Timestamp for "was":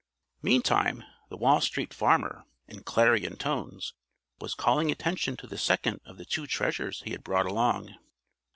4.39-4.55